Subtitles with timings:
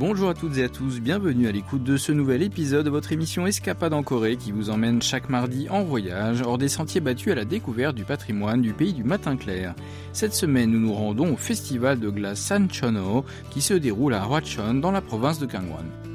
[0.00, 3.12] Bonjour à toutes et à tous, bienvenue à l'écoute de ce nouvel épisode de votre
[3.12, 7.32] émission Escapade en Corée qui vous emmène chaque mardi en voyage hors des sentiers battus
[7.32, 9.74] à la découverte du patrimoine du pays du matin clair.
[10.12, 14.74] Cette semaine, nous nous rendons au festival de glace Sanchono qui se déroule à Hwachon
[14.74, 16.09] dans la province de Gangwon.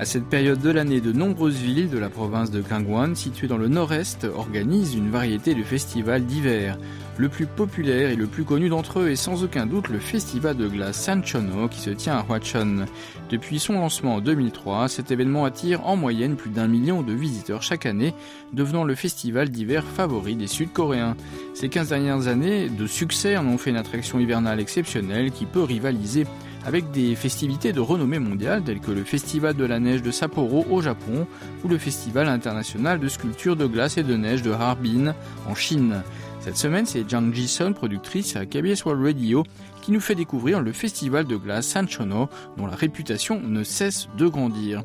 [0.00, 3.58] À cette période de l'année, de nombreuses villes de la province de Gangwon, situées dans
[3.58, 6.78] le nord-est, organisent une variété de festivals d'hiver.
[7.16, 10.56] Le plus populaire et le plus connu d'entre eux est sans aucun doute le festival
[10.56, 12.86] de glace Sanchono qui se tient à Hwachon.
[13.28, 17.62] Depuis son lancement en 2003, cet événement attire en moyenne plus d'un million de visiteurs
[17.62, 18.14] chaque année,
[18.52, 21.16] devenant le festival d'hiver favori des Sud-Coréens.
[21.54, 25.64] Ces 15 dernières années de succès en ont fait une attraction hivernale exceptionnelle qui peut
[25.64, 26.24] rivaliser
[26.68, 30.66] avec des festivités de renommée mondiale telles que le Festival de la neige de Sapporo
[30.70, 31.26] au Japon
[31.64, 35.14] ou le Festival international de sculpture de glace et de neige de Harbin
[35.48, 36.02] en Chine.
[36.40, 39.44] Cette semaine, c'est Jang Ji-sun, productrice à KBS World Radio,
[39.80, 44.28] qui nous fait découvrir le festival de glace Sanchono, dont la réputation ne cesse de
[44.28, 44.82] grandir.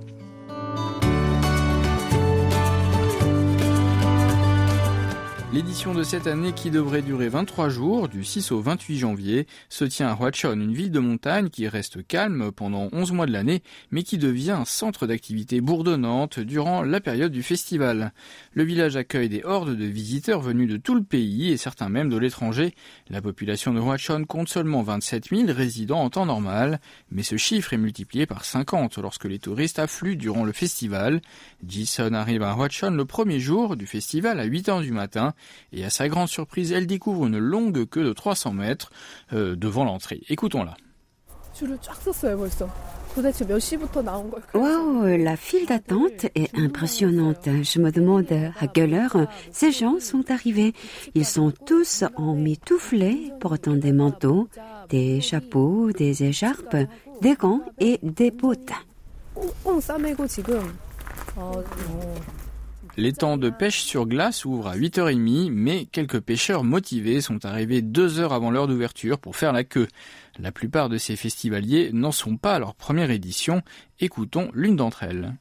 [5.53, 9.85] L'édition de cette année, qui devrait durer 23 jours, du 6 au 28 janvier, se
[9.85, 13.61] tient à Hwachon, une ville de montagne qui reste calme pendant 11 mois de l'année,
[13.91, 18.13] mais qui devient un centre d'activité bourdonnante durant la période du festival.
[18.53, 22.09] Le village accueille des hordes de visiteurs venus de tout le pays et certains même
[22.09, 22.73] de l'étranger.
[23.11, 26.81] La population de Hwachon compte seulement 27 000 résidents en temps normal,
[27.11, 31.21] mais ce chiffre est multiplié par 50 lorsque les touristes affluent durant le festival.
[31.63, 35.35] Jison arrive à Hwachon le premier jour du festival à 8 heures du matin
[35.71, 38.91] et à sa grande surprise, elle découvre une longue queue de 300 mètres
[39.33, 40.21] euh, devant l'entrée.
[40.29, 40.75] Écoutons-la.
[44.55, 47.45] Wow, la file d'attente est impressionnante.
[47.45, 48.25] Je me demande
[48.59, 50.73] à quelle heure ces gens sont arrivés.
[51.13, 54.49] Ils sont tous en mitouflés, portant des manteaux,
[54.89, 56.75] des chapeaux, des écharpes,
[57.21, 58.71] des gants et des bottes.
[62.95, 68.19] L'étang de pêche sur glace ouvre à 8h30, mais quelques pêcheurs motivés sont arrivés deux
[68.19, 69.87] heures avant l'heure d'ouverture pour faire la queue.
[70.37, 73.63] La plupart de ces festivaliers n'en sont pas à leur première édition.
[73.99, 75.33] Écoutons l'une d'entre elles.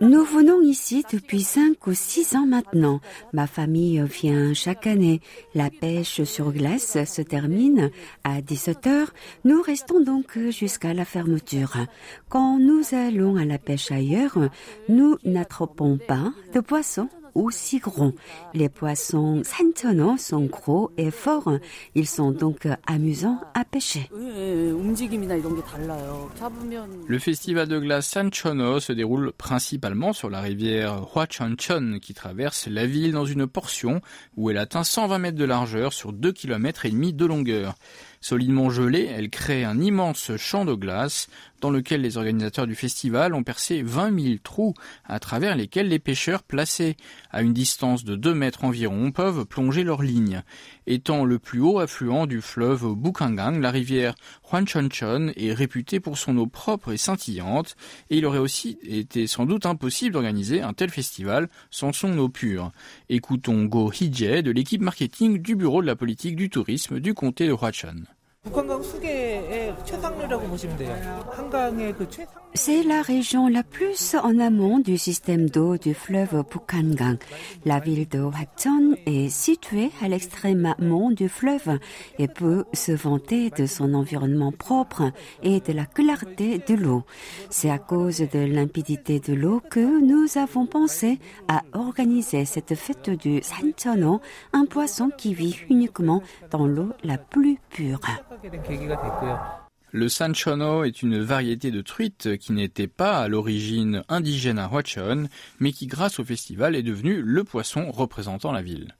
[0.00, 3.00] Nous venons ici depuis cinq ou six ans maintenant.
[3.34, 5.20] Ma famille vient chaque année.
[5.54, 7.90] La pêche sur glace se termine
[8.24, 9.12] à 17 heures.
[9.44, 11.76] Nous restons donc jusqu'à la fermeture.
[12.30, 14.38] Quand nous allons à la pêche ailleurs,
[14.88, 18.14] nous n'attrapons pas de poissons aussi gros.
[18.54, 21.58] Les poissons santono sont gros et forts.
[21.94, 24.10] Ils sont donc amusants à pêcher.
[27.08, 32.86] Le festival de glace Sanchono se déroule principalement sur la rivière Hwachonchon qui traverse la
[32.86, 34.00] ville dans une portion
[34.36, 37.74] où elle atteint 120 mètres de largeur sur 2 km et demi de longueur.
[38.22, 41.28] Solidement gelée, elle crée un immense champ de glace
[41.62, 44.74] dans lequel les organisateurs du festival ont percé 20 000 trous
[45.06, 46.98] à travers lesquels les pêcheurs placés
[47.30, 50.42] à une distance de 2 mètres environ peuvent plonger leur ligne.
[50.86, 54.14] Étant le plus haut affluent du fleuve Bukangang, la rivière
[54.44, 57.74] Hwanchonchon est réputée pour son eau propre et scintillante
[58.10, 62.28] et il aurait aussi été sans doute impossible d'organiser un tel festival sans son eau
[62.28, 62.70] pure.
[63.08, 67.46] Écoutons Go Hee de l'équipe marketing du bureau de la politique du tourisme du comté
[67.46, 68.04] de Hwachon.
[72.54, 77.18] C'est la région la plus en amont du système d'eau du fleuve Bukhangang.
[77.64, 81.78] La ville de Hwachon est située à l'extrême amont du fleuve
[82.18, 85.12] et peut se vanter de son environnement propre
[85.42, 87.04] et de la clarté de l'eau.
[87.50, 91.18] C'est à cause de limpidité de l'eau que nous avons pensé
[91.48, 94.20] à organiser cette fête du Sanchono,
[94.54, 98.00] un poisson qui vit uniquement dans l'eau la plus pure.
[99.92, 105.28] Le sanchono est une variété de truite qui n'était pas à l'origine indigène à Hwachon,
[105.58, 108.94] mais qui grâce au festival est devenu le poisson représentant la ville.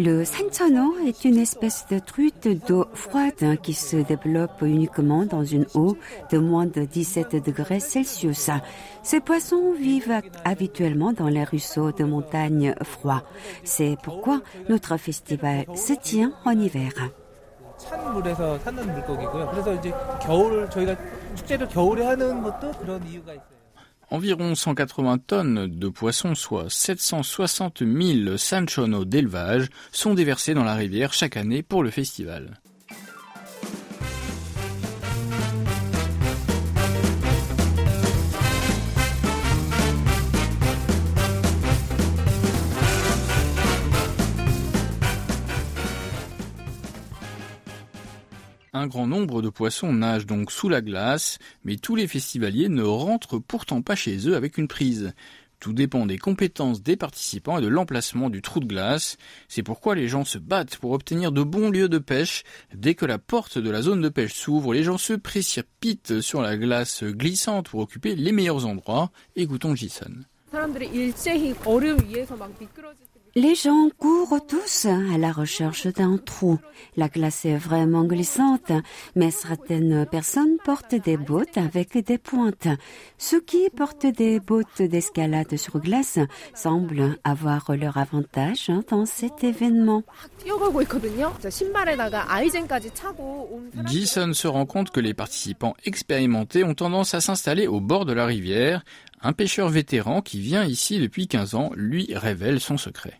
[0.00, 5.66] Le sanchono est une espèce de truite d'eau froide qui se développe uniquement dans une
[5.74, 5.96] eau
[6.30, 8.48] de moins de 17 degrés Celsius.
[9.02, 13.24] Ces poissons vivent habituellement dans les ruisseaux de montagne froids.
[13.64, 16.92] C'est pourquoi notre festival se tient en hiver.
[24.10, 31.12] Environ 180 tonnes de poissons, soit 760 000 sanchono d'élevage, sont déversés dans la rivière
[31.12, 32.58] chaque année pour le festival.
[48.78, 52.84] Un grand nombre de poissons nagent donc sous la glace, mais tous les festivaliers ne
[52.84, 55.14] rentrent pourtant pas chez eux avec une prise.
[55.58, 59.16] Tout dépend des compétences des participants et de l'emplacement du trou de glace.
[59.48, 62.44] C'est pourquoi les gens se battent pour obtenir de bons lieux de pêche.
[62.72, 66.40] Dès que la porte de la zone de pêche s'ouvre, les gens se précipitent sur
[66.40, 69.10] la glace glissante pour occuper les meilleurs endroits.
[69.34, 70.12] Écoutons Jason.
[73.34, 76.58] Les gens courent tous à la recherche d'un trou.
[76.96, 78.72] La glace est vraiment glissante,
[79.14, 82.68] mais certaines personnes portent des bottes avec des pointes.
[83.18, 86.18] Ceux qui portent des bottes d'escalade sur glace
[86.54, 90.02] semblent avoir leur avantage dans cet événement.
[93.86, 98.12] Jason se rend compte que les participants expérimentés ont tendance à s'installer au bord de
[98.12, 98.84] la rivière.
[99.20, 103.18] Un pêcheur vétéran qui vient ici depuis 15 ans lui révèle son secret.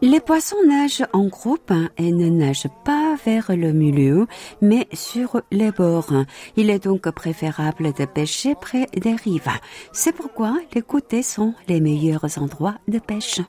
[0.00, 4.26] Les poissons nagent en groupe et ne nagent pas vers le milieu,
[4.60, 6.12] mais sur les bords.
[6.56, 9.50] Il est donc préférable de pêcher près des rives.
[9.92, 13.40] C'est pourquoi les côtés sont les meilleurs endroits de pêche.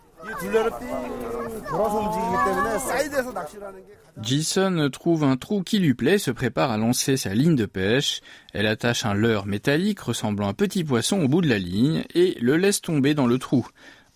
[4.21, 8.21] Jason trouve un trou qui lui plaît, se prépare à lancer sa ligne de pêche.
[8.53, 12.03] Elle attache un leurre métallique ressemblant à un petit poisson au bout de la ligne
[12.15, 13.67] et le laisse tomber dans le trou.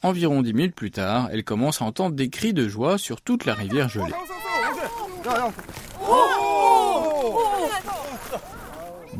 [0.02, 3.46] Environ dix minutes plus tard, elle commence à entendre des cris de joie sur toute
[3.46, 4.12] la rivière gelée.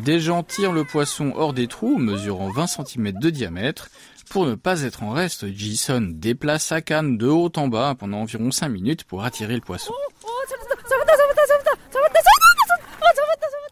[0.04, 3.90] Des gens tirent le poisson hors des trous, mesurant 20 cm de diamètre.
[4.34, 8.22] Pour ne pas être en reste, Jason déplace sa canne de haut en bas pendant
[8.22, 9.94] environ 5 minutes pour attirer le poisson.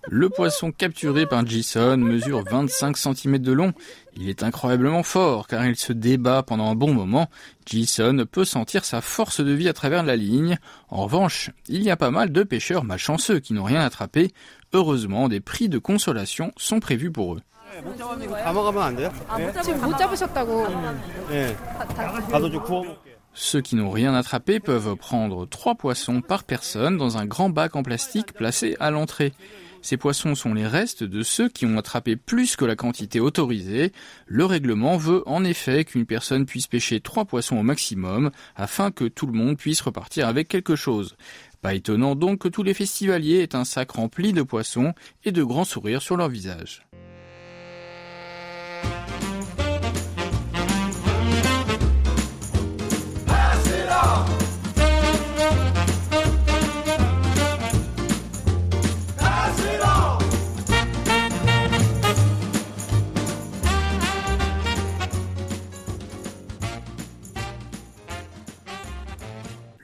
[0.07, 3.73] Le poisson capturé par Jason mesure 25 cm de long.
[4.15, 7.27] Il est incroyablement fort car il se débat pendant un bon moment.
[7.65, 10.59] Jason peut sentir sa force de vie à travers la ligne.
[10.89, 14.31] En revanche, il y a pas mal de pêcheurs malchanceux qui n'ont rien attrapé.
[14.73, 17.41] Heureusement, des prix de consolation sont prévus pour eux.
[23.33, 27.75] Ceux qui n'ont rien attrapé peuvent prendre trois poissons par personne dans un grand bac
[27.75, 29.33] en plastique placé à l'entrée.
[29.81, 33.93] Ces poissons sont les restes de ceux qui ont attrapé plus que la quantité autorisée.
[34.27, 39.05] Le règlement veut en effet qu'une personne puisse pêcher trois poissons au maximum afin que
[39.05, 41.15] tout le monde puisse repartir avec quelque chose.
[41.61, 45.43] Pas étonnant donc que tous les festivaliers aient un sac rempli de poissons et de
[45.43, 46.85] grands sourires sur leur visage.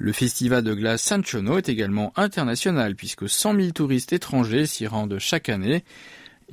[0.08, 4.88] Le festival de glace San Chono est également international puisque 100 000 touristes étrangers s'y
[4.88, 5.84] rendent chaque année.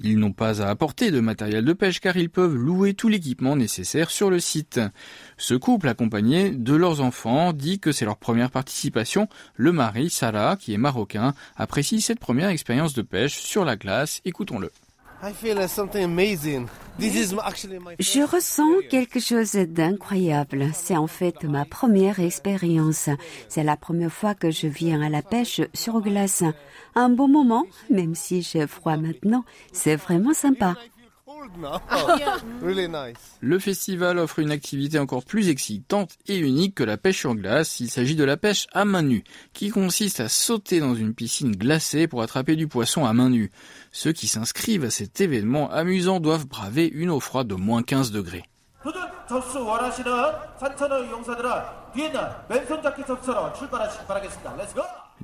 [0.02, 3.54] Ils n'ont pas à apporter de matériel de pêche car ils peuvent louer tout l'équipement
[3.54, 4.80] nécessaire sur le site.
[5.36, 9.28] Ce couple accompagné de leurs enfants dit que c'est leur première participation.
[9.54, 14.20] Le mari, Sarah, qui est marocain, apprécie cette première expérience de pêche sur la glace.
[14.24, 14.72] Écoutons-le.
[17.98, 20.68] Je ressens quelque chose d'incroyable.
[20.74, 23.08] C'est en fait ma première expérience.
[23.48, 26.44] C'est la première fois que je viens à la pêche sur glace.
[26.94, 30.76] Un bon moment, même si j'ai froid maintenant, c'est vraiment sympa.
[33.40, 37.80] Le festival offre une activité encore plus excitante et unique que la pêche sur glace.
[37.80, 41.52] Il s'agit de la pêche à main nue, qui consiste à sauter dans une piscine
[41.52, 43.50] glacée pour attraper du poisson à main nue.
[43.92, 48.10] Ceux qui s'inscrivent à cet événement amusant doivent braver une eau froide de moins 15
[48.10, 48.44] degrés.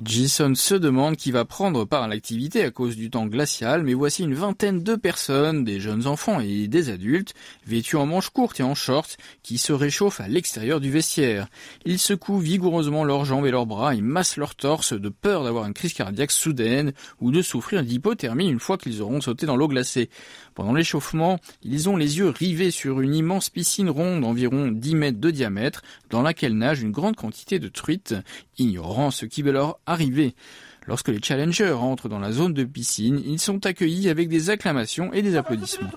[0.03, 3.93] Jason se demande qui va prendre part à l'activité à cause du temps glacial, mais
[3.93, 7.35] voici une vingtaine de personnes, des jeunes enfants et des adultes,
[7.67, 11.47] vêtus en manches courtes et en shorts, qui se réchauffent à l'extérieur du vestiaire.
[11.85, 15.65] Ils secouent vigoureusement leurs jambes et leurs bras et massent leur torse de peur d'avoir
[15.67, 19.67] une crise cardiaque soudaine ou de souffrir d'hypothermie une fois qu'ils auront sauté dans l'eau
[19.67, 20.09] glacée.
[20.55, 25.19] Pendant l'échauffement, ils ont les yeux rivés sur une immense piscine ronde d'environ 10 mètres
[25.19, 28.15] de diamètre dans laquelle nage une grande quantité de truites,
[28.57, 30.35] ignorant ce qui leur arriver.
[30.87, 35.13] Lorsque les challengers entrent dans la zone de piscine, ils sont accueillis avec des acclamations
[35.13, 35.91] et des applaudissements.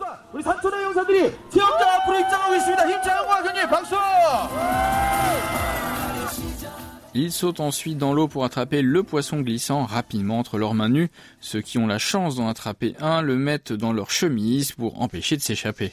[7.17, 11.11] Ils sautent ensuite dans l'eau pour attraper le poisson glissant rapidement entre leurs mains nues.
[11.41, 15.37] Ceux qui ont la chance d'en attraper un le mettent dans leur chemise pour empêcher
[15.37, 15.93] de s'échapper.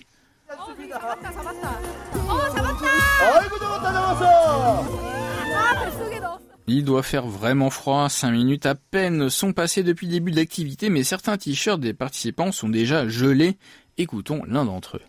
[6.74, 10.38] Il doit faire vraiment froid, 5 minutes à peine sont passées depuis le début de
[10.38, 13.58] l'activité, mais certains t-shirts des participants sont déjà gelés.
[13.98, 15.02] Écoutons l'un d'entre eux.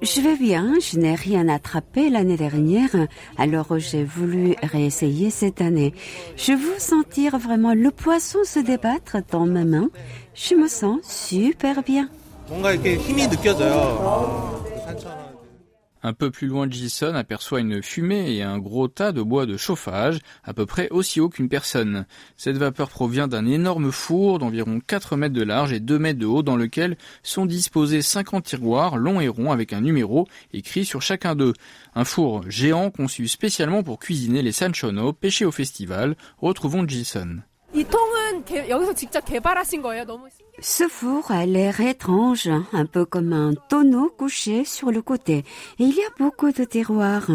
[0.00, 2.88] Je vais bien, je n'ai rien attrapé l'année dernière,
[3.36, 5.92] alors j'ai voulu réessayer cette année.
[6.36, 9.90] Je veux sentir vraiment le poisson se débattre dans ma main.
[10.34, 12.08] Je me sens super bien.
[16.02, 19.56] Un peu plus loin, Jason aperçoit une fumée et un gros tas de bois de
[19.56, 22.06] chauffage, à peu près aussi haut qu'une personne.
[22.36, 26.26] Cette vapeur provient d'un énorme four d'environ 4 mètres de large et 2 mètres de
[26.26, 31.02] haut dans lequel sont disposés 50 tiroirs longs et ronds avec un numéro écrit sur
[31.02, 31.54] chacun d'eux.
[31.96, 36.16] Un four géant conçu spécialement pour cuisiner les sanchono pêchés au festival.
[36.38, 37.38] Retrouvons Jason.
[40.60, 45.44] Ce four a l'air étrange, un peu comme un tonneau couché sur le côté.
[45.78, 47.30] Et il y a beaucoup de terroirs.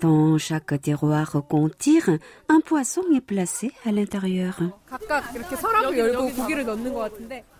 [0.00, 2.10] Dans chaque terroir qu'on tire,
[2.48, 4.58] un poisson est placé à l'intérieur.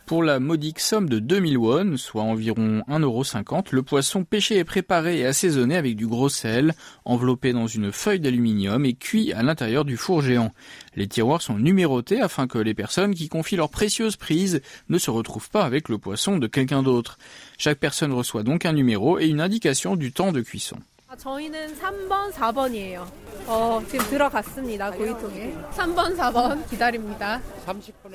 [0.06, 5.18] Pour la modique somme de 2000 won, soit environ 1,50€, le poisson pêché est préparé
[5.18, 9.84] et assaisonné avec du gros sel, enveloppé dans une feuille d'aluminium et cuit à l'intérieur
[9.84, 10.52] du four géant.
[10.94, 15.10] Les tiroirs sont numérotés afin que les personnes qui confient leur précieuse prise ne se
[15.10, 17.18] retrouvent pas avec le poisson de quelqu'un d'autre.
[17.58, 20.76] Chaque personne reçoit donc un numéro et une indication du temps de cuisson.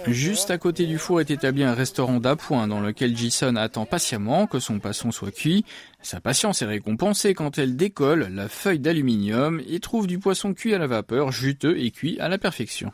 [0.07, 4.45] Juste à côté du four est établi un restaurant d'appoint dans lequel Jason attend patiemment
[4.45, 5.63] que son poisson soit cuit.
[6.01, 10.73] Sa patience est récompensée quand elle décolle la feuille d'aluminium et trouve du poisson cuit
[10.73, 12.91] à la vapeur, juteux et cuit à la perfection.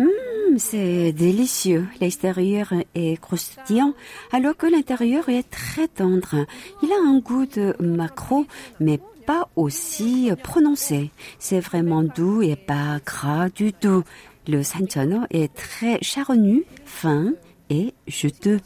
[0.00, 1.86] Hum, c'est délicieux.
[2.00, 3.94] L'extérieur est croustillant,
[4.32, 6.46] alors que l'intérieur est très tendre.
[6.82, 8.46] Il a un goût de macro,
[8.80, 11.10] mais pas aussi prononcé.
[11.38, 14.02] C'est vraiment doux et pas gras du tout.
[14.46, 17.32] Le sanchono est très charnu, fin
[17.70, 18.60] et juteux.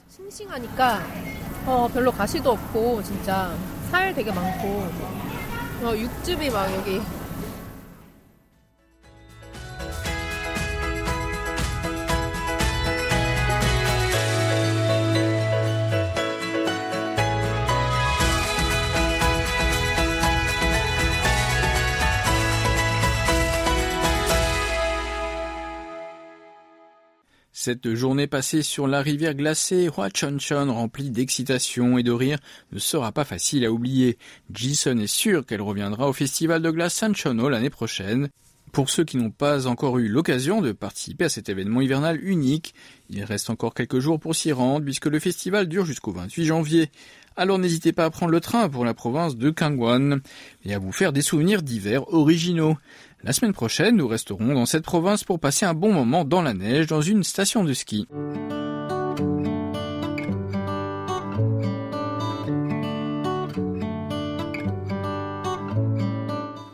[27.61, 32.39] Cette journée passée sur la rivière glacée Huachonchon remplie d'excitation et de rire
[32.71, 34.17] ne sera pas facile à oublier.
[34.55, 38.29] Jason est sûr qu'elle reviendra au festival de glace Sanchono l'année prochaine.
[38.71, 42.75] Pour ceux qui n'ont pas encore eu l'occasion de participer à cet événement hivernal unique,
[43.11, 46.91] il reste encore quelques jours pour s'y rendre puisque le festival dure jusqu'au 28 janvier.
[47.37, 50.21] Alors n'hésitez pas à prendre le train pour la province de Kangwon
[50.65, 52.77] et à vous faire des souvenirs d'hiver originaux.
[53.25, 56.55] La semaine prochaine, nous resterons dans cette province pour passer un bon moment dans la
[56.55, 58.07] neige dans une station de ski.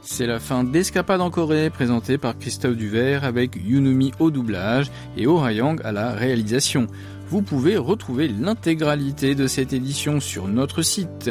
[0.02, 5.26] C'est la fin d'Escapade en Corée, présentée par Christophe Duvert avec Yunumi au doublage et
[5.26, 6.86] Oh Hayang à la réalisation.
[7.28, 11.30] Vous pouvez retrouver l'intégralité de cette édition sur notre site